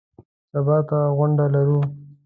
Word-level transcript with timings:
سبا 0.51 0.77
ته 0.89 0.99
غونډه 1.17 1.45
لرو. 1.53 1.79